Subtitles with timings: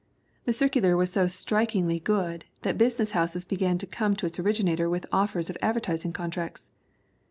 [0.45, 4.39] The circu lar was so strikingly good that business houses began to come to its
[4.39, 6.71] originator with offers of advertising contracts.